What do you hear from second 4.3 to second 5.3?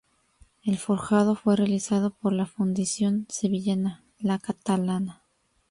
Catalana.